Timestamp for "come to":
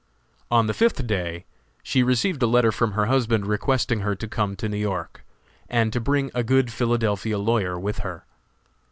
4.27-4.67